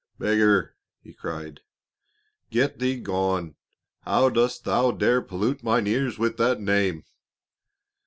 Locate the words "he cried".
1.03-1.59